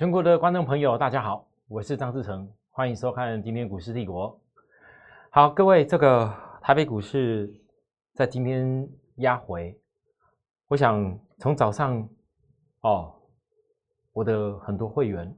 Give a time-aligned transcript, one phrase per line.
[0.00, 4.34] 全国的观众朋友，大家好，我是张志成，欢迎收看今天股市帝国。
[5.28, 7.52] 好，各位，这个台北股市
[8.14, 9.78] 在今天压回，
[10.68, 12.08] 我想从早上
[12.80, 13.12] 哦，
[14.14, 15.36] 我的很多会员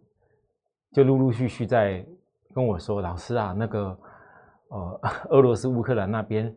[0.93, 2.07] 就陆陆续续在
[2.55, 3.99] 跟我说，老师啊，那个
[4.69, 5.01] 呃，
[5.31, 6.57] 俄罗斯乌克兰那边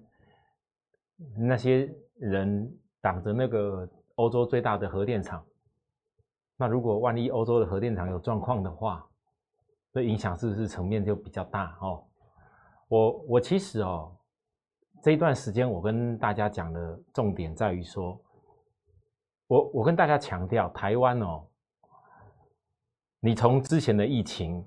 [1.35, 5.43] 那些人挡着那个欧洲最大的核电厂。
[6.57, 9.05] 那如果万一欧洲的核电厂有状况的话，
[9.91, 12.01] 这影响是不是层面就比较大哦？
[12.87, 14.15] 我我其实哦，
[15.03, 18.17] 这一段时间我跟大家讲的重点在于说，
[19.47, 21.45] 我我跟大家强调，台湾哦，
[23.19, 24.65] 你从之前的疫情，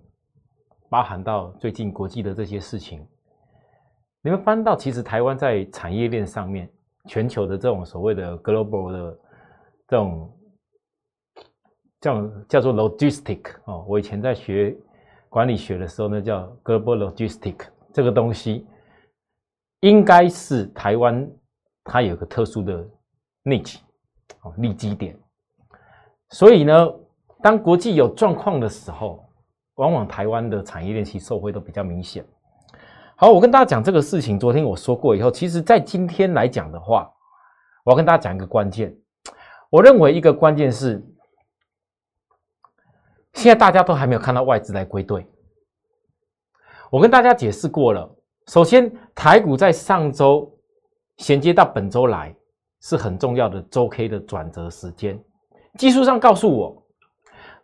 [0.90, 3.06] 包含到最近国际的这些事情，
[4.20, 6.70] 你们翻到其实台湾在产业链上面，
[7.06, 9.18] 全球的这种所谓的 global 的
[9.86, 10.34] 这种。
[12.00, 14.76] 叫叫做 logistic 哦，我以前在学
[15.28, 17.56] 管理学的时候呢，叫 global logistic
[17.92, 18.66] 这个东西，
[19.80, 21.28] 应该是台湾
[21.82, 22.88] 它有个特殊的
[23.44, 23.78] niche
[24.42, 25.18] 哦，利基点。
[26.30, 26.88] 所以呢，
[27.42, 29.28] 当国际有状况的时候，
[29.74, 32.24] 往往台湾的产业链其实受惠都比较明显。
[33.16, 37.10] 好，我跟大家讲这个事情，昨天我说过以后，其实在今天来讲的话，
[37.84, 38.96] 我要跟大家讲一个关键，
[39.68, 41.04] 我认为一个关键是。
[43.38, 45.24] 现在大家都还没有看到外资来归队。
[46.90, 48.12] 我跟大家解释过了，
[48.48, 50.52] 首先台股在上周
[51.18, 52.34] 衔接到本周来
[52.80, 55.22] 是很重要的周 K 的转折时间。
[55.78, 56.84] 技术上告诉我，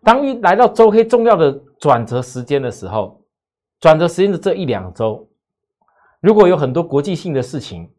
[0.05, 3.21] 当一来到周 K 重要的转折时间的时候，
[3.81, 5.29] 转折时间的这一两周，
[6.21, 7.93] 如果有很多国际性的事情，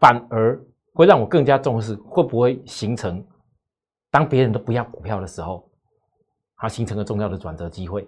[0.00, 0.58] 反而
[0.94, 3.22] 会让我更加重视，会不会形成
[4.10, 5.67] 当别人都不要股票的时候？
[6.60, 8.04] 它形成了重要的转折机会，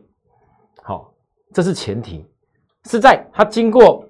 [0.83, 1.15] 好，
[1.55, 2.27] 这是前提，
[2.87, 4.05] 是在它经过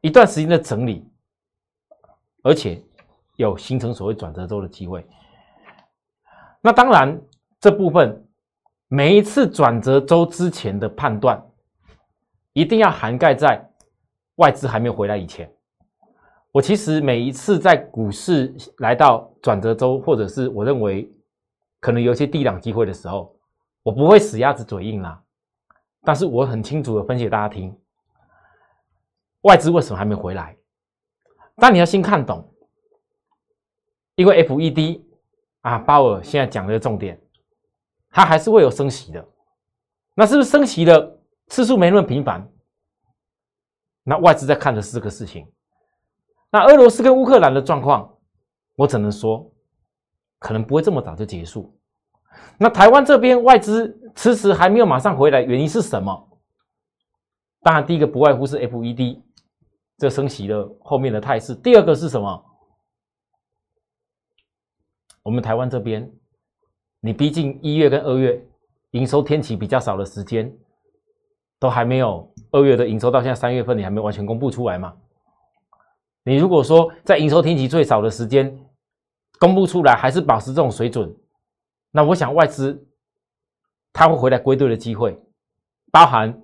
[0.00, 1.08] 一段时间的整理，
[2.42, 2.82] 而且
[3.36, 5.06] 有形成所谓转折周的机会。
[6.60, 7.16] 那当然，
[7.60, 8.26] 这部分
[8.88, 11.40] 每一次转折周之前的判断，
[12.54, 13.70] 一定要涵盖在
[14.34, 15.48] 外资还没有回来以前。
[16.50, 21.08] 我其实每一次在股市来到转折周，或者是我认为
[21.78, 23.32] 可能有一些低档机会的时候。
[23.86, 25.22] 我不会死鸭子嘴硬啦，
[26.02, 27.72] 但是我很清楚的分析给大家听，
[29.42, 30.56] 外资为什么还没回来？
[31.54, 32.52] 但你要先看懂，
[34.16, 35.04] 因为 FED
[35.60, 37.16] 啊，鲍尔现在讲的重点，
[38.10, 39.24] 它还是会有升息的，
[40.14, 42.44] 那是不是升息的次数没那么频繁？
[44.02, 45.48] 那外资在看的是这个事情，
[46.50, 48.18] 那俄罗斯跟乌克兰的状况，
[48.74, 49.48] 我只能说，
[50.40, 51.72] 可能不会这么早就结束。
[52.58, 56.28] 那台湾这边外资迟迟还没有马上回来，原因是什么？
[57.62, 59.20] 当然，第一个不外乎是 FED
[59.98, 61.54] 这升息的后面的态势。
[61.54, 62.44] 第二个是什么？
[65.22, 66.08] 我们台湾这边，
[67.00, 68.40] 你毕竟一月跟二月
[68.92, 70.50] 营收天期比较少的时间，
[71.58, 74.94] 都还没有二月的营收到现在三月份，你还没完全公布出来嘛？
[76.22, 78.56] 你如果说在营收天期最少的时间
[79.40, 81.12] 公布出来，还是保持这种水准？
[81.96, 82.86] 那我想外资
[83.90, 85.18] 他会回来归队的机会，
[85.90, 86.42] 包含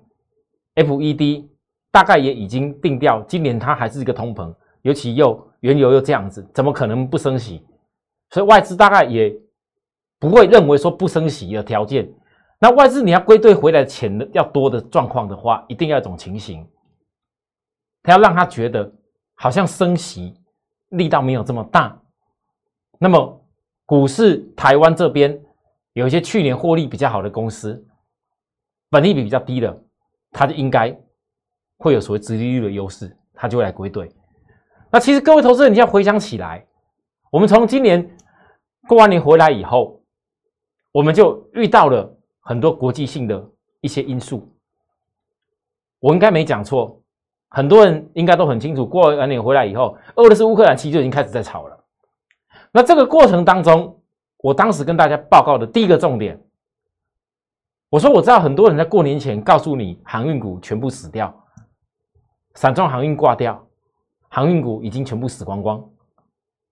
[0.73, 1.47] FED
[1.91, 7.63] 大概也已经定调，今年它还是一个通膨，尤其又原油又这样子，怎么可能不升息？
[8.31, 9.31] 所以外资大概也
[10.17, 12.11] 不会认为说不升息的条件。
[12.57, 16.67] 那外资你要归队回来钱的要多的状况的话，一定要一种情形，
[18.01, 18.91] 他要让他觉得
[19.35, 20.33] 好像升息
[20.89, 22.01] 力道没有这么大，
[22.97, 23.39] 那么。
[23.93, 25.39] 股市台湾这边
[25.93, 27.85] 有一些去年获利比较好的公司，
[28.89, 29.83] 本利比比较低的，
[30.31, 30.99] 它就应该
[31.77, 34.11] 会有所谓殖利率的优势，它就会来归队。
[34.89, 36.65] 那其实各位投资人，你要回想起来，
[37.31, 38.17] 我们从今年
[38.87, 40.01] 过完年回来以后，
[40.91, 43.47] 我们就遇到了很多国际性的
[43.81, 44.51] 一些因素。
[45.99, 46.99] 我应该没讲错，
[47.49, 51.82] 很多人应该都很清楚，过完年回来以后，俄罗斯乌克兰其实就已经开始在吵了。
[52.75, 54.01] 那这个过程当中，
[54.39, 56.43] 我当时跟大家报告的第一个重点，
[57.87, 61.31] 我说我知道很多人在过年前告诉你航运股全部死掉，
[62.55, 63.63] 散装航运挂掉，
[64.27, 65.87] 航运股已经全部死光光。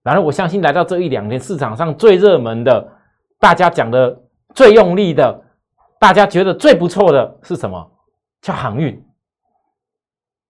[0.02, 2.92] 然后我相信来到这一两天，市场上最热门的，
[3.40, 4.20] 大家讲的
[4.56, 5.44] 最用力的，
[6.00, 7.92] 大家觉得最不错的是什么？
[8.42, 9.06] 叫航运。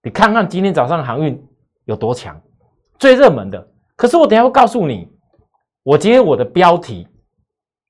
[0.01, 1.45] 你看看今天早上航运
[1.83, 2.42] 有多强，
[2.98, 3.68] 最热门的。
[3.98, 5.11] 可是我等下会告诉你。
[5.83, 7.07] 我今天我的标题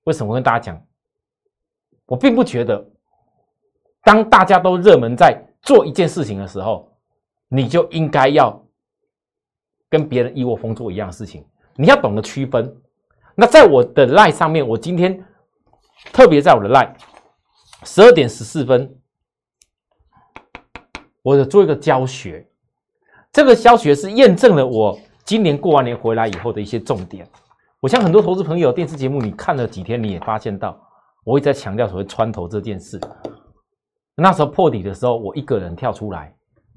[0.06, 0.82] 为什么跟大家讲？
[2.06, 2.86] 我并不觉得，
[4.02, 6.90] 当大家都热门在做一件事情的时候，
[7.50, 8.66] 你就应该要
[9.90, 11.46] 跟别人一窝蜂做一样的事情。
[11.76, 12.74] 你要懂得区分。
[13.36, 15.22] 那在我的 line 上面，我今天
[16.14, 16.94] 特别在我的 line
[17.84, 18.98] 十二点十四分，
[21.22, 22.48] 我有做一个教学。
[23.34, 27.28] 这个教学是验证了我今年过完年回来以后的一些重点。
[27.82, 30.80] 我像很多投资朋友，电视节目你看了几天，你也发现到，
[31.24, 33.02] 我一直在强调所谓穿头这件事。
[34.14, 36.32] 那时候破底的时候，我一个人跳出来，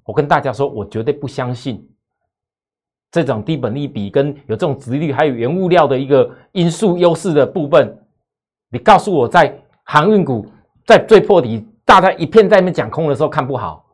[0.06, 1.87] 我跟大家说，我绝对不相信
[3.11, 7.95] 这种低本利比跟有这种殖利率，还有原物料的一个因素优势的部分。
[8.71, 10.47] 你告诉我，在航运股
[10.87, 13.85] 在最破底，大家一片在那边讲空的时候看不好，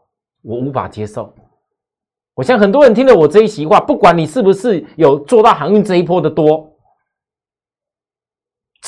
[0.43, 1.35] 我无法接受。
[2.37, 6.70] 我想很多人听了我这一席话，不管你是不是有做到航运这一波的多，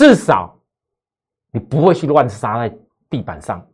[0.02, 0.52] 至少
[1.52, 2.76] 你不会去乱杀在
[3.08, 3.64] 地板上，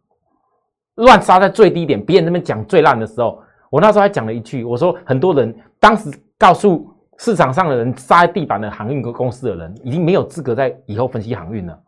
[0.97, 2.05] 乱杀在最低点。
[2.05, 11.83] 别人那边讲最烂的时候，我那时候还讲了一句，我说很多人当时告诉市场上的人杀在地板的航运公司的人，已经没有资格在以后分析航运了。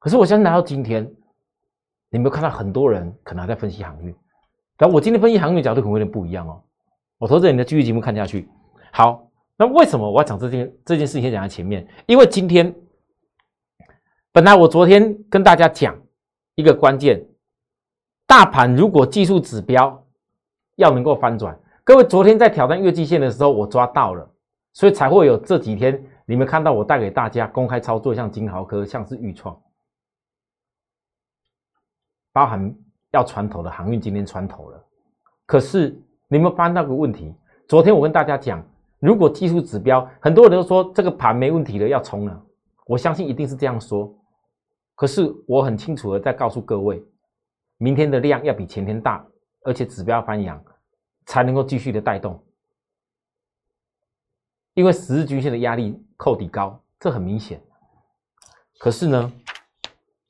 [0.00, 1.08] 可是我相信来到今天，
[2.10, 4.12] 你没有看到很多人可能还在分析航运。
[4.76, 6.60] 但我今天分析航运的角度可能有点不一样哦。
[7.18, 8.48] 我投资你的继续节目看下去。
[8.90, 9.29] 好，
[9.60, 11.86] 那为什么我要讲这件这件事情讲在前面？
[12.06, 12.74] 因为今天
[14.32, 15.94] 本来我昨天跟大家讲
[16.54, 17.22] 一个关键，
[18.26, 20.02] 大盘如果技术指标
[20.76, 24.26] 要能够翻转，各位昨天在挑战月季线的时候，我抓到了，
[24.72, 29.60] 所以才会有这几天你们看到我带给大家公开操作，像金豪科，像是豫创，
[32.32, 32.74] 包含。
[33.12, 34.80] 要穿头的航运今天穿头了，
[35.44, 37.34] 可是你们发现那个问题？
[37.66, 38.64] 昨天我跟大家讲，
[39.00, 42.46] 如果技术指标，很多人都说这个盘没问题了，要冲了。
[42.86, 44.14] 我相信一定是这样说。
[44.94, 47.02] 可是我很清楚的在告诉各位，
[47.78, 49.26] 明天的量要比前天大，
[49.64, 50.62] 而且指标要翻阳，
[51.24, 52.44] 才能够继续的带动。
[54.74, 57.62] 因为十日均线的压力扣底高，这很明显。
[58.78, 59.32] 可是呢，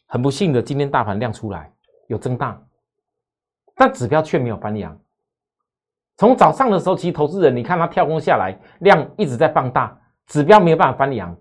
[0.06, 1.72] 很不幸的，今天大盘量出来
[2.06, 2.60] 有增大。
[3.74, 4.96] 但指标却没有翻阳。
[6.20, 11.34] 从早上的时候，其实投资人你看它跳空下来，量一直在放大，指标没有办法翻阳，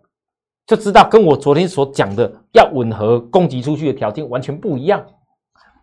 [0.65, 5.05] 就知道跟我昨天所讲的要吻合攻击出去的条件完全不一样。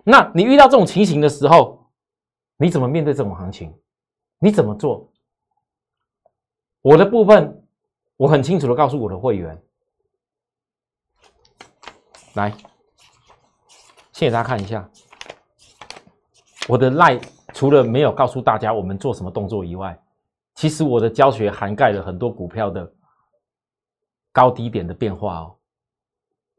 [0.03, 1.91] 那你遇到这种情形的时候，
[2.57, 3.71] 你怎么面对这种行情？
[4.39, 5.13] 你怎么做？
[6.81, 7.67] 我的部分，
[8.17, 9.63] 我很清楚的告诉我的会员，
[12.33, 12.51] 来，
[14.13, 14.89] 谢谢大家看一下。
[16.67, 17.23] 我的 line
[17.57, 19.99] 除了没有告诉大家我们做什么动作以外，
[20.57, 22.95] 其实我的教学涵盖了很多股票的
[24.31, 25.57] 高低点的变化哦。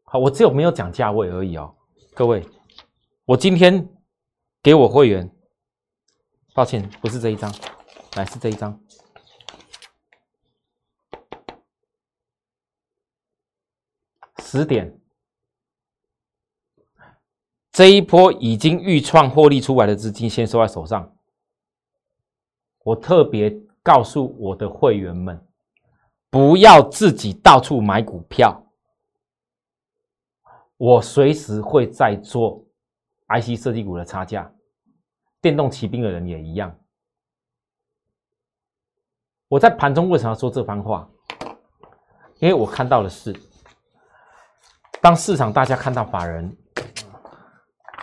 [0.05, 1.71] 好，我只有没有讲价位而已哦。
[2.15, 2.43] 各位，
[3.25, 3.87] 我今天
[4.63, 5.31] 给我会员，
[6.55, 7.53] 抱歉，不是这一张，
[8.15, 8.81] 来是这一张，
[14.39, 14.99] 十点。
[17.77, 21.15] 这一波已经预创获利出来的资金，先收在手上。
[22.83, 25.39] 我特别告诉我的会员们，
[26.31, 28.65] 不要自己到处买股票。
[30.77, 32.65] 我随时会在做
[33.27, 34.51] IC 设计股的差价，
[35.39, 36.75] 电动骑兵的人也一样。
[39.49, 41.07] 我在盘中为什么要说这番话？
[42.39, 43.39] 因为我看到的是，
[44.99, 46.57] 当市场大家看到法人。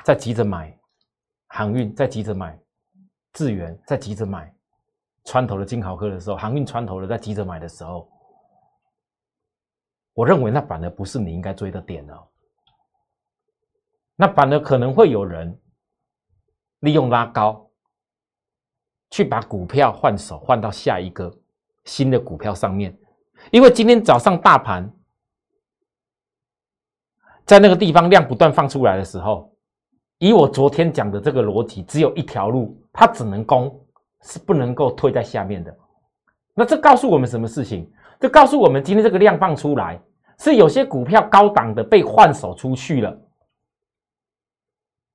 [0.05, 0.79] 在急着买
[1.47, 2.61] 航运，在急着买
[3.33, 4.55] 智源，在急着买
[5.25, 8.07] 穿头的金豪科的时候，航运穿头的在急着买的时候，
[10.13, 12.29] 我认为那反而不是你应该追的点哦。
[14.15, 15.59] 那反而可能会有人
[16.81, 17.71] 利用拉高，
[19.11, 21.35] 去把股票换手换到下一个
[21.87, 22.95] 新的股票上面，
[23.51, 24.95] 因为今天早上大盘
[27.47, 29.54] 在那个地方量不断放出来的时候。
[30.19, 33.81] 以我昨天讲的这个逻辑，只有一条路，它只能攻，
[34.23, 35.77] 是不能够退在下面的。
[36.55, 37.91] 那这告诉我们什么事情？
[38.21, 40.01] 这告诉我们今天这个量放出来，
[40.39, 43.19] 是有些股票高档的被换手出去了。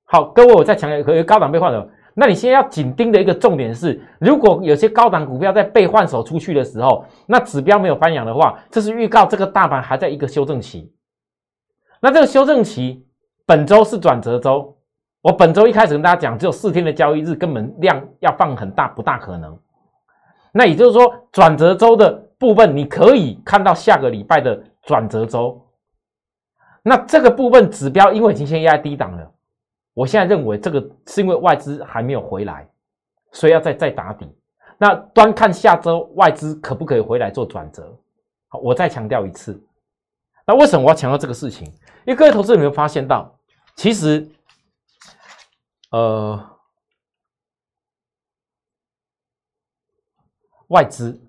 [0.04, 1.88] 好，各位，我再强调，可高档被换手。
[2.14, 10.92] 那你现在要紧盯的一个重点是，如果有些高档股票在被换手出去的时候，那指标没有翻阳的话，这是预告这个大盘还在一个修正期。
[12.02, 13.06] 那这个修正期，
[13.46, 14.76] 本周是转折周。
[15.22, 19.58] 我本周一开始跟大家讲，只有四天的交易日，根本量要放很大，不大可能。
[20.52, 25.60] 那也就是说，转折周的部分，你可以看到下个礼拜的转折周。
[26.82, 29.30] 那这个部分指标因为已经先压低档了，
[29.92, 32.66] 我现在认为这个是因为外资还没有回来，
[33.32, 34.26] 所以要再再打底。
[34.78, 37.94] 那端看下周外资可不可以回来做转折？
[38.48, 39.62] 好，我再强调一次。
[40.46, 41.68] 那为什么我要强调这个事情？
[42.06, 43.30] 因为各位投资有没有发现到，
[43.76, 44.26] 其实，
[45.90, 46.60] 呃，
[50.68, 51.20] 外资，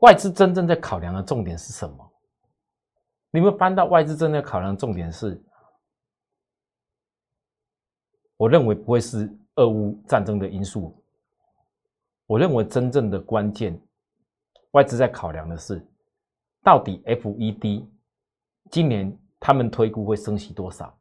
[0.00, 2.12] 外资真正在考量的重点是什么？
[3.30, 5.42] 你们翻到外资正在考量重点是，
[8.36, 11.02] 我认为不会是俄乌战争的因素。
[12.26, 13.80] 我认为真正的关键，
[14.72, 15.82] 外资在考量的是，
[16.62, 17.88] 到底 FED
[18.70, 20.99] 今年他们推估会升息多少，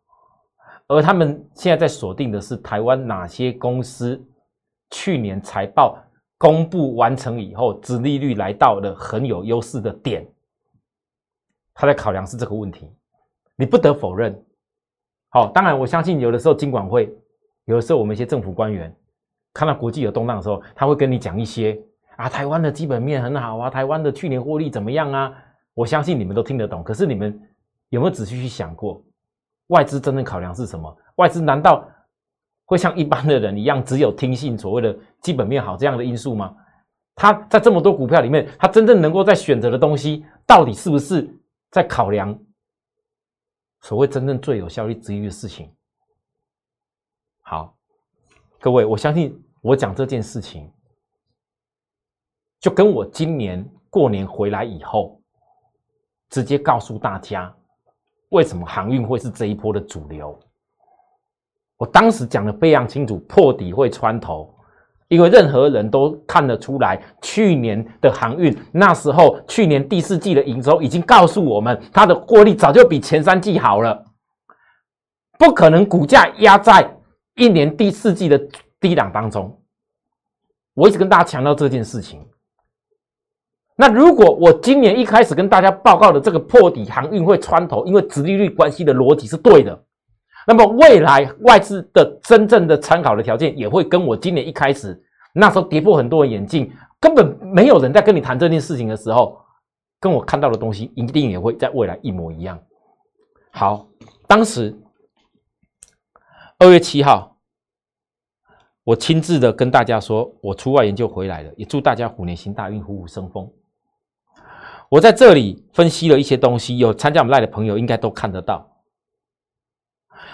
[0.90, 4.20] 而他们现在在锁定的是台湾哪些公司
[4.90, 5.98] 去年财报
[6.38, 10.28] 公布完成以后，殖利率来到了很有优势的点，
[11.74, 12.92] 他在考量是这个问题。
[13.56, 14.44] 你不得否认，
[15.30, 17.14] 好，当然我相信有的时候金管会，
[17.66, 18.94] 有的时候我们一些政府官员。
[19.52, 21.80] 看到国际有动荡的时候，他会跟你讲一些
[22.18, 25.34] 啊，台湾的基本面很好啊，台湾的去年获利怎么样啊？
[25.74, 26.84] 我相信你们都听得懂。
[26.84, 27.38] 可是你们
[27.90, 29.04] 有没有仔细去想过，
[29.70, 30.96] 外资真正考量是什么？
[31.16, 31.90] 外资难道
[32.66, 36.56] 会像一般的人一样，只有听信所谓的基本面好这样的因素吗？
[37.16, 41.30] 他在这么多股票里面，他真正能够在选择的东西，到底是不是
[41.72, 42.38] 在考量
[43.82, 45.74] 所谓真正最有效率之一的事情？
[47.42, 47.76] 好。
[48.62, 50.70] 各位，我相信我讲这件事情，
[52.60, 55.22] 就跟我今年过年回来以后，
[56.30, 57.56] 直接告诉大家，
[58.30, 60.38] 为什么航运会是这一波的主流。
[61.78, 64.54] 我当时讲的非常清楚，破底会穿头，
[65.08, 74.06] 因为任何人都看得出来，去年的航运那时候，去年第四季的营收已经告诉我们，它的获利早就比前三季好了，
[75.38, 76.96] 不可能股价压在。
[77.36, 78.38] 一年第四季的
[78.82, 79.62] 低档当中，
[80.74, 82.28] 我一直跟大家强调这件事情。
[83.82, 89.82] 那如果我今年一开始跟大家报告的这个破底航运会穿头，因为直利率关系的逻辑是对的，
[90.46, 95.02] 那么未来外资的真正的参考的条件也会跟我今年一开始
[95.34, 96.70] 那时候跌破很多人眼镜，
[97.00, 99.40] 根本没有人在跟你谈这件事情的时候，
[99.98, 102.60] 跟我看到的东西一定也会在未来一模一样。
[103.52, 103.88] 好，
[104.28, 104.78] 当时。
[106.62, 107.38] 二月七号，
[108.84, 113.50] 我亲自的跟大家说，我出外研究回来了，也祝大家虎年行大运，虎虎生风。
[114.90, 118.66] 我在这里分析了一些东西，有参加我们赖的朋友应该都看得到。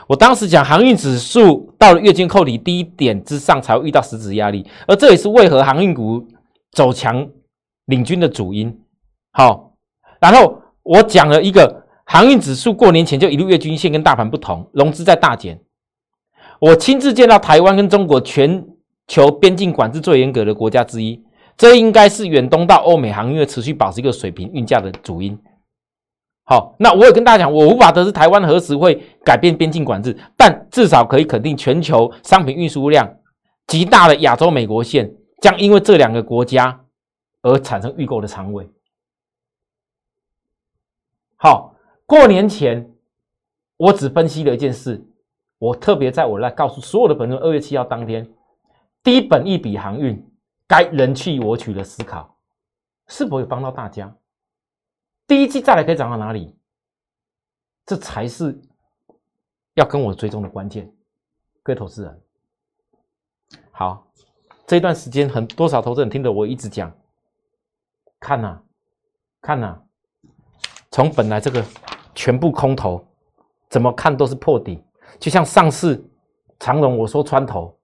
[0.08, 6.26] 我当时讲航运指数到了月均扣底低点之上，才会遇到实质压力，而这也是为何航运股
[6.72, 7.28] 走强
[7.86, 8.82] 领军的主因。
[9.32, 9.74] 好，
[10.20, 15.60] 然后我讲了一个航运指数过年前就一路月均线跟大盘不同，融资在大减。
[16.60, 18.66] 我亲自见到台湾跟中国全
[19.08, 21.22] 球边境管制最严格的国家之一，
[21.58, 25.38] 这应该是远东到欧美航运持续保持一个水平运价的主因。
[26.44, 33.18] 好，那我也跟大家讲，我无法得知台湾何时会改变边境管制，但至少可以肯定，全球商品运输量
[33.68, 36.82] 极大的亚洲美国线将因为这两个国家
[37.42, 38.70] 而产生预购的仓位。
[41.38, 42.92] 好，过年前
[43.78, 45.04] 我只分析了一件事。
[45.58, 48.28] 我特别在我来告诉所有的朋友，二月七号当天，
[49.02, 50.22] 低本一笔航运
[50.68, 52.38] 该人去我取的思考，
[53.08, 54.16] 是否有帮到大家？
[55.28, 56.58] 第一季再来可以涨到哪里？
[57.86, 58.60] 这才是
[59.76, 60.92] 要跟我追踪的关键。
[61.62, 62.22] 各位投资人，
[63.72, 64.08] 好，
[64.66, 66.92] 这一段时间很多少投资人听着我一直讲，
[68.20, 68.60] 看呐，
[69.42, 69.80] 看呐，
[70.90, 71.64] 从本来这个
[72.16, 73.08] 全部空头，
[73.70, 74.84] 怎么看都是破底。
[75.20, 76.04] 就像上次
[76.60, 77.78] 长荣，我说穿头，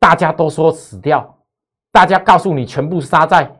[0.00, 1.37] 大家都说死掉，
[1.92, 3.50] 大家告诉你全部杀在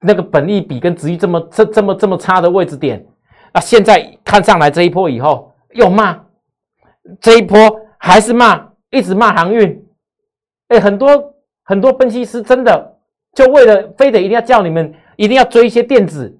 [0.00, 3.06] 那个本利比跟值域这么这这么这么差的位置点，
[3.52, 6.24] 那现在看上来这一波以后又骂，
[7.20, 7.58] 这一波
[7.98, 9.86] 还是骂，一直骂航运，
[10.68, 12.98] 哎，很多很多分析师真的
[13.34, 16.38] 就为了非得一定要叫你们一定要追一些电子，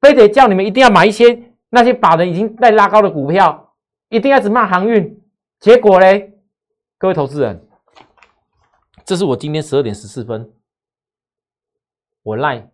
[0.00, 3.62] 非得叫你们一定要买一些那些法人已经在拉高的股票。
[4.08, 5.20] 一定要只骂航运，
[5.58, 6.32] 结果嘞，
[6.96, 7.66] 各位投资人，
[9.06, 10.52] 这是我今天十二点十四分，
[12.24, 12.68] 我赖，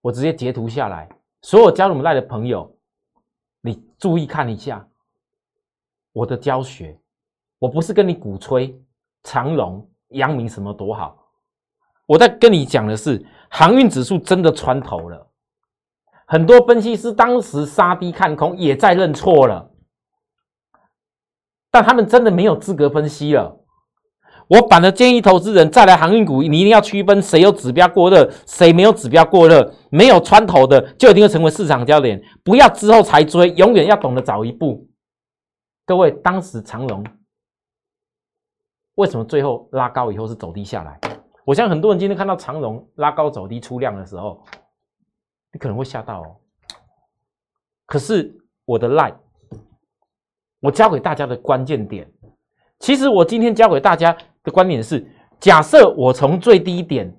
[0.00, 1.08] 我直接截图下来，
[1.42, 2.78] 所有加入我们赖的朋友，
[3.60, 4.88] 你注意看一下
[6.12, 6.96] 我的教学，
[7.58, 8.80] 我不是跟你鼓吹
[9.24, 11.26] 长隆、阳明什么多好，
[12.06, 15.28] 我在跟你讲的是航运指数真的穿头了，
[16.24, 19.72] 很多分析师当时杀低看空，也在认错了，
[21.68, 23.60] 但他们真的没有资格分析了。
[24.46, 34.86] 我反而建议投资人再来航运股，你一定要区分谁有指标过热，谁没有指标过热，没有穿头的就一定会成为市场焦点，不要之后才追，永远要懂得早一步。
[35.86, 37.02] 各位，当时长龙
[38.96, 41.00] 为什么最后拉高以后是走低下来？
[41.46, 44.44] 我相信很多人今天看到长龙拉高走低出量的时候，
[45.52, 46.36] 你可能会吓到哦。
[47.86, 48.36] 可是
[48.66, 49.14] 我的 lie，
[50.60, 52.10] 我教给大家的关键点，
[52.78, 54.14] 其实我今天教给大家。
[54.44, 55.04] 的观点是：
[55.40, 57.12] 假设我从最低点，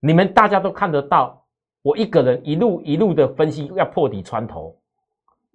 [0.00, 1.44] 你们大家都看得到，
[1.82, 4.80] 我一个人一路一路的分析，要破底穿头，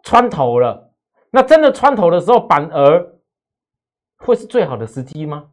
[0.03, 0.91] 穿头了，
[1.31, 3.13] 那真的穿头的时候，反而
[4.17, 5.45] 会是最好的时机吗？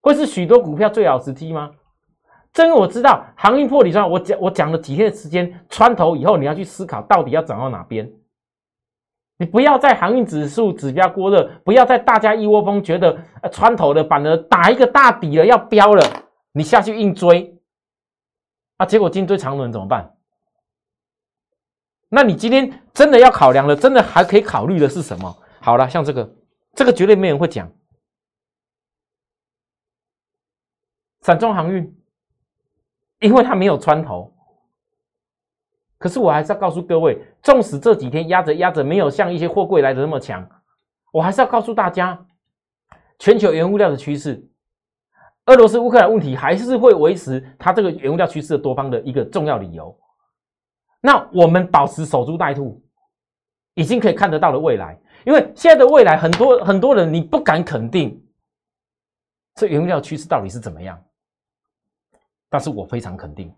[0.00, 1.72] 会是许多股票最好时机吗？
[2.52, 8.10] 真我知道，行业破底穿，我讲我讲了几天的时间，穿头以后，你要去思考到底要涨到哪边。
[9.38, 16.02] 你不要在航运指数指标过热，不要在大家一窝蜂觉得呃穿头的反而打一个大底了要飙了，
[16.52, 17.58] 你下去硬追
[18.78, 20.14] 啊，结果进追长轮怎么办？
[22.08, 25.36] 那你今天真的要考量了，真的还可以考虑的是什么？
[25.60, 26.34] 好了，像这个，
[26.74, 27.70] 这个绝对没人会讲，
[31.22, 32.00] 散装航运，
[33.18, 34.35] 因为它没有穿头。
[35.98, 40.46] 可是我还是要告诉各位，纵使这几天压着压着没有像一些货柜来的那么强，
[41.10, 42.26] 我还是要告诉大家，
[43.18, 44.46] 全球原物料的趋势，
[45.46, 49.98] 俄罗斯乌克兰问题还是会维持它这个原物料趋势的多方的一个重要理由。
[51.00, 52.82] 那我们保持守株待兔，
[53.74, 58.22] 已经可以看得到的未来，因为现在的未来很多很多人你不敢肯定
[59.54, 61.02] 这原物料趋势到底是怎么样，
[62.50, 63.50] 但是我非常肯定。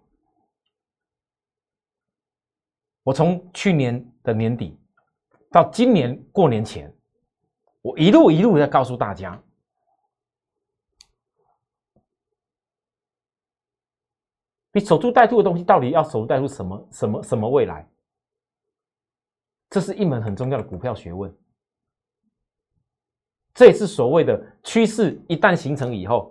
[3.08, 4.78] 我从去年的年底
[5.50, 6.94] 到今年过年前，
[7.80, 9.42] 我一路一路在告诉大家，
[14.74, 17.88] 你守株待兔的东西到底要守株待兔什么什么什么未来？
[19.70, 21.34] 这是一门很重要的股票学问，
[23.54, 26.30] 这也是所谓的趋势一旦形成以后，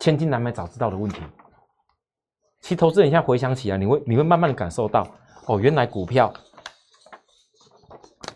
[0.00, 1.20] 千金难买早知道的问题。
[2.60, 5.06] 其实投资人现在回想起来，你会你会慢慢的感受到。
[5.46, 6.32] 哦，原来股票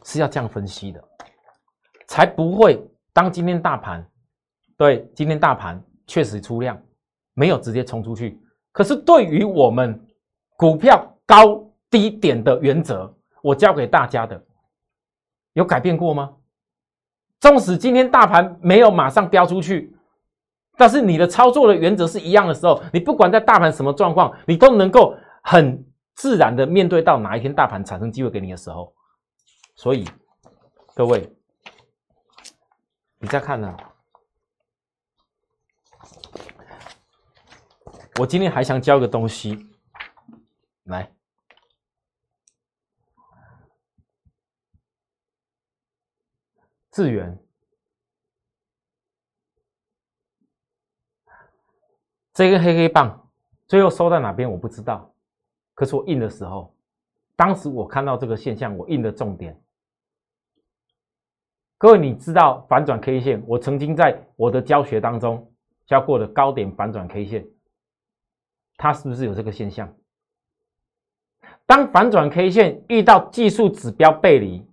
[0.04, 1.02] 是要这样分析的，
[2.06, 2.78] 才不会
[3.14, 4.06] 当今天大盘
[4.76, 6.78] 对今天大盘确实出量，
[7.32, 8.38] 没有直接冲出去。
[8.72, 9.98] 可是对于我们
[10.56, 13.10] 股票高低点的原则，
[13.42, 14.44] 我教给大家的
[15.54, 16.34] 有改变过吗？
[17.40, 19.96] 纵使今天大盘没有马上飙出去，
[20.76, 25.87] 但是你的操作的原则是一样的时候，你不管在大盘什么状况，你都能够很。
[26.18, 28.92] 自然的面对到哪一天大盘产生机会给你的时候，
[29.76, 30.04] 所以
[30.92, 31.32] 各位，
[33.18, 33.76] 你再看呢？
[38.18, 39.70] 我今天还想教个东西，
[40.86, 41.08] 来，
[46.90, 47.38] 智源
[52.34, 53.30] 这根黑黑棒
[53.68, 54.50] 最后收在哪边？
[54.50, 55.14] 我不知道。
[55.78, 56.74] 可是我印的时候，
[57.36, 59.56] 当时我看到这个现象，我印的重点。
[61.78, 63.40] 各位，你知道反转 K 线？
[63.46, 65.48] 我曾经在我的教学当中
[65.86, 67.46] 教过的高点反转 K 线，
[68.76, 69.94] 它是不是有这个现象？
[71.64, 74.66] 当反转 K 线遇到技术指标背离，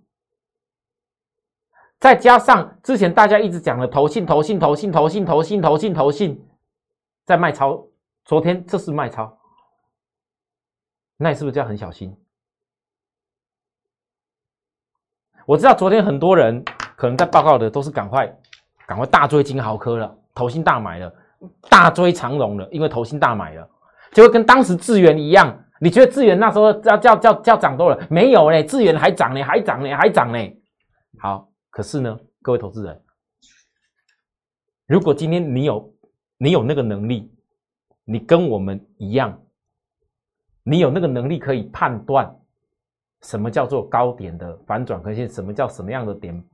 [2.00, 6.44] 再加上之前大家一直讲的投信、投信、投信、投信、投信、投信、投信，
[7.24, 7.86] 在卖超，
[8.24, 9.38] 昨天这是卖超。
[11.16, 12.16] 那你是不是就要很小心？
[15.46, 16.64] 我知道昨天很多人
[16.96, 18.26] 可能在报告的都是赶快
[18.86, 21.14] 赶快大追金豪科了，投新大买了，
[21.70, 23.70] 大追长荣了，因为投新大买了，
[24.12, 25.62] 就会跟当时智源一样。
[25.78, 28.06] 你觉得智源那时候要叫叫叫涨多了？
[28.10, 30.38] 没有嘞，智源还涨呢，还涨呢，还涨呢。
[31.18, 33.02] 好，可是呢，各位投资人，
[34.86, 35.94] 如果今天你有
[36.38, 37.32] 你有那个能力，
[38.04, 39.40] 你跟我们一样。
[40.68, 42.28] 你有那个能力可以判断
[43.22, 46.44] 什么叫做高点的反转可线，什么叫什么样的点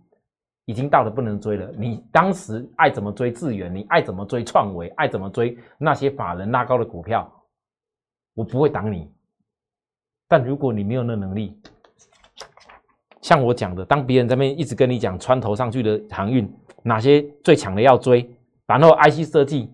[0.66, 1.72] 已经到了不能追了。
[1.78, 7.26] 你当时爱怎么追智远，你爱怎么追创维，爱怎么追那些法人拉高的股票，
[8.34, 9.10] 我不会挡你。
[10.28, 11.58] 但如果你没有那能力，
[13.22, 18.30] 像我讲的，当别人在那边一直跟你讲穿头上去的航运哪些最强的要追，
[18.66, 19.72] 然后 IC 设计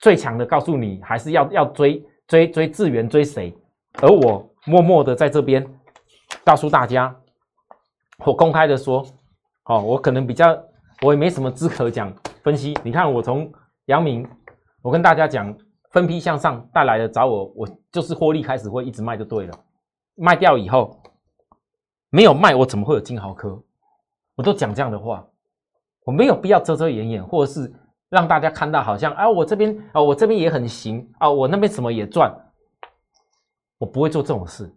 [0.00, 3.56] 最强的告诉你还是要要追追追智源追谁？
[4.00, 5.66] 而我默默的在这边
[6.44, 7.14] 告诉大家，
[8.24, 9.04] 我公开的说，
[9.64, 10.56] 哦，我可能比较，
[11.02, 12.76] 我也没什么资格讲分析。
[12.82, 13.52] 你看，我从
[13.86, 14.26] 阳明，
[14.82, 15.54] 我跟大家讲
[15.90, 19.58] 分批向上带来的找我，我就是获利开始会一直卖就对了，
[20.14, 21.02] 卖掉以后
[22.10, 23.60] 没有卖，我怎么会有金豪科？
[24.36, 25.26] 我都讲这样的话，
[26.04, 27.70] 我没有必要遮遮掩掩，或者是
[28.08, 32.34] 让大家看到好像啊，我这边啊，我这边也很行啊，我那边什么也赚。
[33.80, 34.70] 我不会做这种事，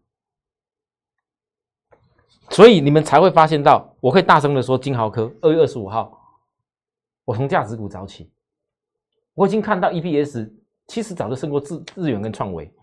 [2.49, 6.39] 所以你们才会发现到，我会大声的说金豪科二月二十五号，
[7.25, 8.31] 我从价值股早起，
[9.33, 10.53] 我已经看到 EPS
[10.87, 12.73] 其实早就胜过日日元跟创维。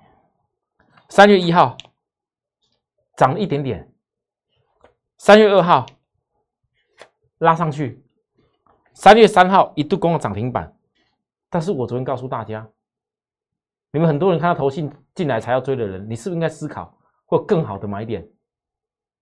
[1.08, 1.74] 三月一号
[3.16, 3.90] 涨了一点点，
[5.16, 5.86] 三月二号
[7.38, 8.04] 拉上去，
[8.92, 10.76] 三月三号一度攻了涨停板，
[11.48, 12.68] 但是我昨天告诉大家。
[13.90, 16.96] 你们很多人看到投信进来才要追的人，你是不是应该思考
[17.26, 18.26] 会有更好的买点？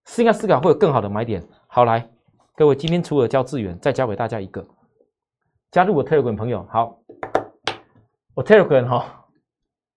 [0.07, 1.46] 是应该思考会有更好的买点。
[1.66, 2.09] 好，来，
[2.55, 4.66] 各位，今天除了教资源，再教给大家一个，
[5.70, 6.66] 加入我 Telegram 朋友。
[6.70, 6.98] 好，
[8.35, 9.27] 我 Telegram 哈，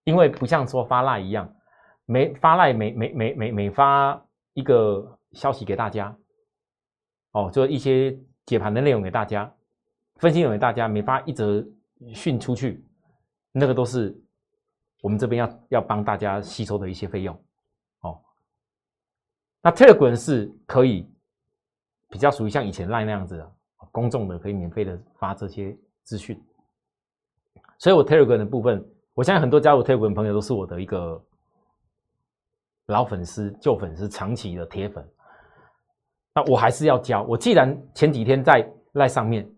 [0.04, 1.54] 因为不像说发赖一样，
[2.06, 4.22] 每发赖每每每每每发
[4.54, 6.16] 一个消息给大家，
[7.32, 9.54] 哦，就一些解盘的内容给大家，
[10.16, 11.66] 分析内容给大家，每发一则
[12.14, 12.86] 讯出去，
[13.52, 14.18] 那个都是。
[15.02, 17.36] 我们这边要要帮大家吸收的一些费用，
[18.02, 18.22] 哦，
[19.64, 21.12] 那 Telegram 是可以
[22.08, 23.52] 比较属于像以前 Line 那样子的
[23.92, 26.40] 公众的，可以免费的发这些资讯。
[27.80, 31.20] 所以我 Telegram 的部分，我相信很多加入 Telegram 的朋友都是我的一个
[32.86, 35.04] 老粉丝、旧粉丝、长期的铁粉。
[36.36, 37.24] 那我还是要教。
[37.24, 39.52] 我既然前几天在 Line 上面，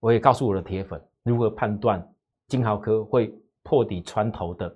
[0.00, 2.02] 我也告诉我的铁粉如何判断
[2.48, 3.30] 金豪科会。
[3.62, 4.74] 破底穿头的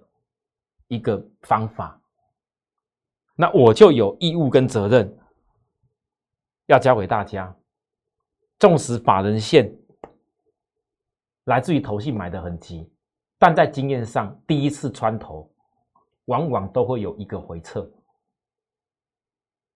[0.88, 2.01] 一个方法，
[3.35, 5.18] 那我就有义务跟责任
[6.66, 7.55] 要教给大家。
[8.59, 9.77] 纵使法人线
[11.44, 12.88] 来自于投信买的很急，
[13.37, 15.53] 但在经验上，第一次穿头
[16.27, 17.83] 往往都会有一个回撤。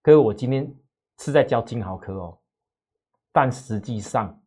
[0.01, 0.73] 各位，我今天
[1.19, 2.39] 是在教金豪科哦，
[3.33, 4.41] 但实际上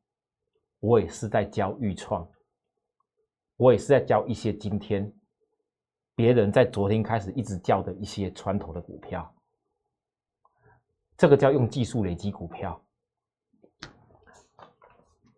[0.80, 2.26] 我也是在教预创。
[3.62, 5.08] 我也是在教一些今天
[6.16, 9.32] 别人在昨天开始一直教的一些穿头的股票，
[11.16, 12.84] 这个叫用技术累积股票。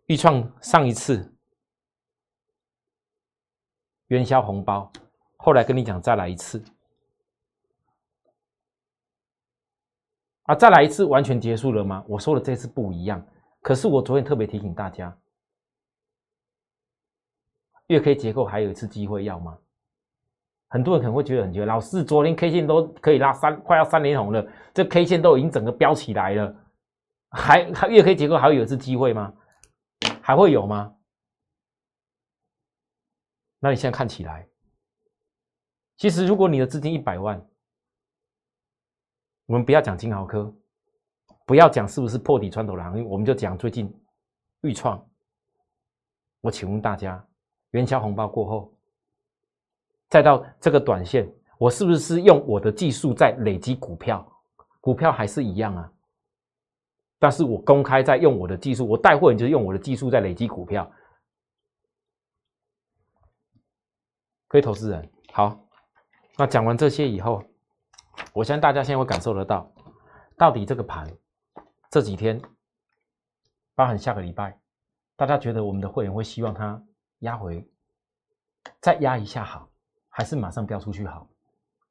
[0.07, 1.31] 预创上一次
[4.07, 4.91] 元宵红包，
[5.37, 6.63] 后来跟你讲再来一次，
[10.45, 12.03] 啊，再来一次完全结束了吗？
[12.07, 13.23] 我说的这次不一样，
[13.61, 15.15] 可是我昨天特别提醒大家。
[17.87, 19.57] 月 K 结构还有一次机会要吗？
[20.67, 26.55] 很多人可能会觉得很绝，老师昨天 K 线都可以拉三，快要三连红了，这 K 线都已经整个飙起来了，
[27.29, 29.33] 还还月 K 结构还会有一次机会吗？
[30.21, 30.93] 还会有吗？
[33.59, 34.47] 那你现在看起来，
[35.97, 37.39] 其实如果你的资金一百万，
[39.45, 40.53] 我们不要讲金豪科，
[41.45, 43.91] 不要讲是不是破底穿头的行业，我们就讲最近
[44.61, 45.07] 预创，
[46.41, 47.25] 我请问大家。
[47.75, 48.73] 元宵红包过后，
[50.07, 54.25] 再到这个短线，我是不是用我的技术在累积股票？
[54.79, 55.91] 股票还是一样啊，
[57.19, 60.89] 但是我公开在用我的技术，我带货人就是用我的技术在累积股票。
[64.47, 65.59] 各位投资人，好，
[66.37, 67.43] 那讲完这些以后，
[68.31, 69.69] 我相信大家现在会感受得到，
[70.37, 71.05] 到底这个盘
[71.89, 72.41] 这几天，
[73.75, 74.57] 包含下个礼拜，
[75.17, 76.81] 大家觉得我们的会员会希望他？
[77.25, 77.67] 压回，
[78.79, 79.67] 再压一下好，
[80.09, 81.27] 还是马上飙出去好？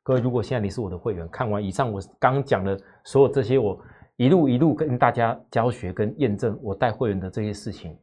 [0.03, 3.79] 各位，如果现在你是我的会员，看完以上我刚讲的所有这些，我
[4.17, 7.99] 一路一路跟大家教学跟验证我带会员的这些事情，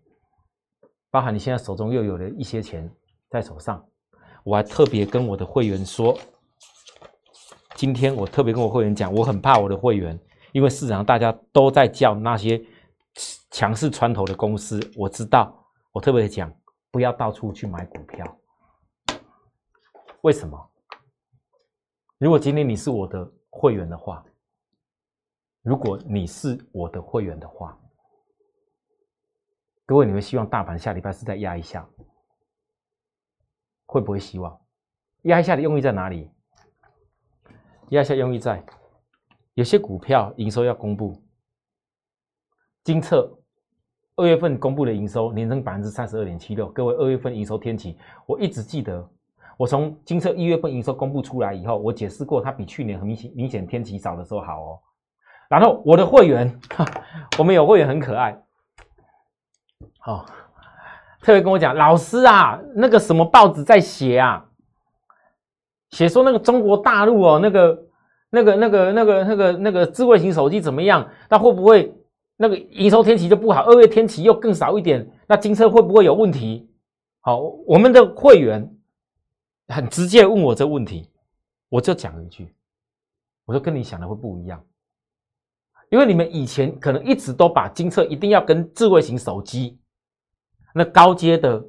[1.09, 2.91] 包含你现在手中又有了一些钱
[3.29, 3.83] 在手上，
[4.43, 6.17] 我还特别跟我的会员说，
[7.75, 10.19] 今天我特别跟我会员讲，我很怕我的会员，
[10.51, 12.61] 因为市场上大家都在叫那些
[13.51, 15.55] 强势穿头的公司，我知道，
[15.93, 16.51] 我特别讲。
[16.91, 18.37] 不要到处去买股票，
[20.21, 20.71] 为什么？
[22.17, 24.23] 如果今天你是我的会员的话，
[25.61, 27.79] 如果你是我的会员的话，
[29.85, 31.89] 各位，你们希望大盘下礼拜是再压一下，
[33.85, 34.61] 会不会希望
[35.23, 36.29] 压一下的用意在哪里？
[37.89, 38.65] 压一下用意在
[39.53, 41.23] 有些股票营收要公布，
[42.83, 43.40] 金策。
[44.21, 49.03] 二月份公布的营收年增百分之三十二点七六，各位二月份营收天启，我一直记得，
[49.57, 54.79] 我从金策一月份营收公布出来以后，我解释过，它比去年很明显明显天气少的时候好哦。
[55.49, 56.55] 然后我的会员，
[57.39, 58.39] 我们有会员很可爱，
[59.97, 60.27] 好，
[61.21, 64.45] 特别跟我讲，老师啊，那个什么报纸在写啊，
[65.89, 67.83] 写说那个中国大陆哦，那个
[68.29, 71.09] 那个那个那个那个那个智慧型手机怎么样？
[71.27, 71.93] 那会不会
[72.41, 73.61] 那个营收天气就不好？
[73.65, 76.67] 二月天气又更少一点，那金车会不会有问题？
[77.19, 78.67] 好，我们的会员
[79.67, 81.07] 很直接问我这问题，
[81.69, 82.51] 我就讲一句，
[83.45, 84.59] 我说跟你想的会不一样，
[85.91, 89.77] 因为你们以前可能一直都把金策一定要跟智慧型手机
[90.73, 91.63] 那高阶的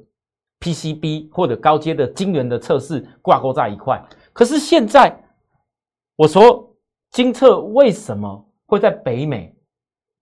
[0.59, 5.15] PCB 或者高阶的晶圆的测试挂钩在一块，可是现在
[6.15, 6.75] 我说
[7.11, 9.52] 金策为什么会在北美，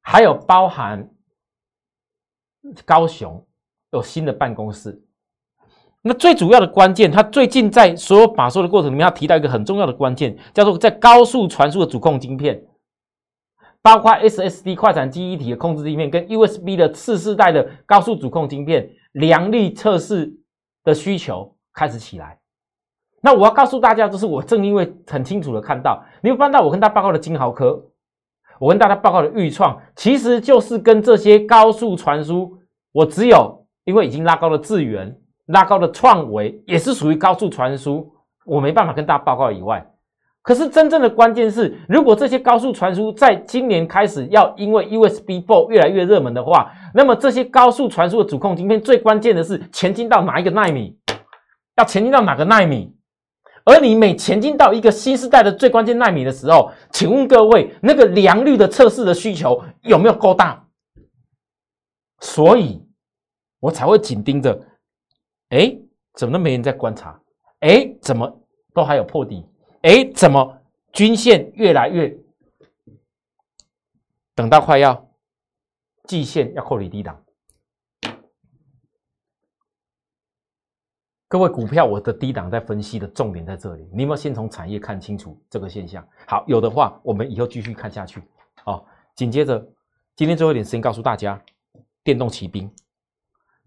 [0.02, 1.10] 还有包含
[2.86, 3.46] 高雄
[3.92, 5.02] 有新的办公室？
[6.04, 12.66] 那最主要的关键，他最近在所有把说的过程里面，要提到一个很重要的关键，叫做在高速传输的主控晶片，
[13.84, 20.34] 包括 SSD 快闪记忆体的控制晶片，跟 USB 的次世代的高速主控晶片，良率测试
[20.84, 22.40] 的需求开始起来。
[23.22, 27.80] 那我要告诉大家，就是我正因为很清楚的看到，你会翻到我跟他报告的金豪科，
[28.62, 32.60] 我跟大家报告的预创，其实就是跟这些高速传输，
[32.92, 35.18] 我只有因为已经拉高了资源。
[35.48, 38.14] 拉高的创维也是属于高速传输，
[38.46, 39.84] 我没办法跟大家报告以外，
[40.44, 50.96] 可是真正的关键是，如果这些高速传输在今年开始要因为 USB four 越来越热门的话，那么这些高速传输的主控晶片最关键的是前进到哪一个纳米，
[51.78, 52.96] 要前进到哪个纳米，
[53.64, 60.68] 而你每前进到一个新时代的最关键纳米的时候，请问各位，那个良率的测试的需求有没有够大？
[62.20, 62.82] 所以
[63.60, 64.60] 我才会紧盯着。
[65.50, 65.78] 哎，
[66.14, 67.20] 怎么都没人在观察？
[67.60, 68.42] 哎，怎么
[68.74, 69.46] 都还有破底？
[69.82, 70.58] 哎，怎么
[70.94, 72.16] 均线越来越？
[74.34, 75.10] 等到快要
[76.06, 77.22] 季线要扣离低档，
[81.32, 83.88] 各位股票，我的低档在分析的重点在这里。
[83.94, 86.06] 你有没有先从产业看清楚这个现象？
[86.28, 88.22] 好，有的话，我们以后继续看下去。
[88.66, 89.66] 哦，紧接着
[90.14, 91.42] 今天最后一点时间告诉大家，
[92.04, 92.70] 电动骑兵。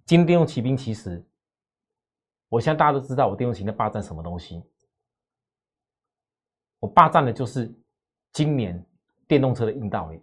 [0.05, 1.25] 今天电动骑兵其实。
[2.51, 4.63] 我相信大家都知道，我电动骑在霸占什么东西？
[6.81, 7.75] 我霸占的就是
[8.31, 8.85] 今年
[9.27, 10.21] 电动车的硬道理。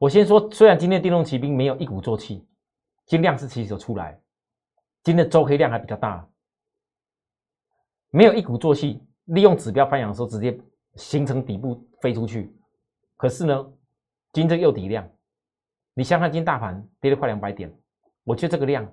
[0.00, 2.44] 我先说，虽然今天电动骑兵没有一鼓作气，
[3.06, 4.20] 今量是其实有出来，
[5.06, 6.28] 今天周黑量还比较大，
[8.10, 10.58] 没有一鼓作气，利用指标翻扬的时候直接
[10.96, 12.52] 形成底部飞出去。
[13.16, 13.72] 可是呢，
[14.32, 15.08] 今天又底量，
[15.94, 17.72] 你想想，今天大盘跌了快两百点，
[18.24, 18.84] 我觉得这个量。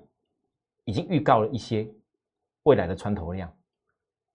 [0.86, 1.90] 已经预告了一些
[2.64, 3.52] 未来的穿头量。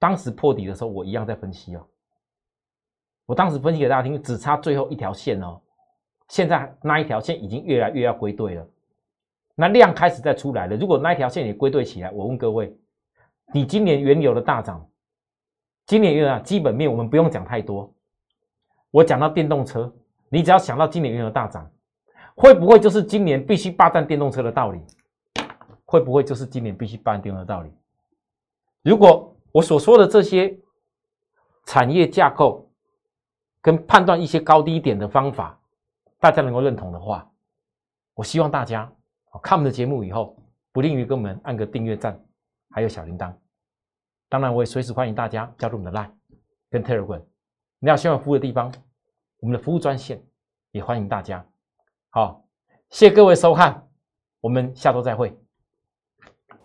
[0.01, 1.87] 当时破底的时候，我一样在分析哦。
[3.25, 5.61] 我当时分析给大家听，只差最后一条线哦。
[6.27, 8.69] 现在那一条线已经越来越要归队了，
[9.61, 10.77] 那量开始在出来了。
[10.77, 12.73] 如果那一条线也归队起来，我问各位，
[13.53, 14.89] 你今年原油的大涨，
[15.85, 17.93] 今年原油啊基本面我们不用讲太多。
[18.93, 19.93] 我讲到电动车，
[20.29, 21.69] 你只要想到今年原油大涨，
[22.37, 24.81] 会不会就是今年必须霸占电动车的道理？
[25.85, 27.73] 会不会就是今年必须办定的道理？
[28.83, 30.57] 如果我所说的这些
[31.67, 32.71] 产业架构
[33.61, 35.59] 跟判断一些高低点的方法，
[36.21, 37.29] 大家能够认同的话，
[38.15, 38.89] 我希望大家
[39.43, 40.37] 看我们的节目以后，
[40.73, 42.19] 不吝于给我们按个订阅赞，
[42.71, 43.33] 还有小铃铛。
[44.29, 46.11] 当然，我也随时欢迎大家加入我们的 Line
[46.71, 47.23] 跟 Telegram。
[47.79, 48.73] 你要需要服务的地方，
[49.41, 50.23] 我们的服务专线
[50.73, 51.45] 也欢迎大家。
[52.11, 52.45] 好，
[52.91, 53.89] 谢谢各位收看，
[54.41, 55.37] 我们下周再会。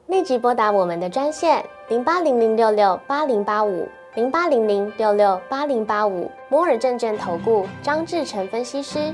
[0.08, 9.14] 立即拨打我们的专线零八零零六六八零八五零八零零六六八零八五摩尔证券投顾张志成分析师。